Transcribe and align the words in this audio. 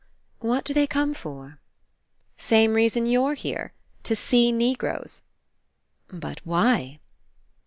"What 0.39 0.63
do 0.65 0.73
they 0.73 0.87
come 0.87 1.13
for?" 1.13 1.59
"Same 2.35 2.73
reason 2.73 3.05
you're 3.05 3.35
here, 3.35 3.71
to 4.01 4.15
see 4.15 4.51
Ne 4.51 4.73
groes." 4.73 5.21
"But 6.07 6.41
why?" 6.43 6.99